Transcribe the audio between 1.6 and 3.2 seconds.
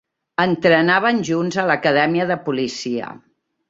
a l'acadèmia de policia.